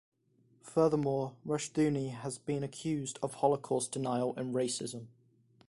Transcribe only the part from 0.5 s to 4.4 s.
Furthermore, Rushdoony has been accused of Holocaust denial